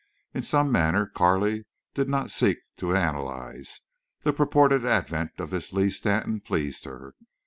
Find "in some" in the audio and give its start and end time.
0.33-0.71